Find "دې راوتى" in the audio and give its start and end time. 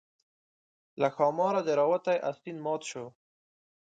1.67-2.15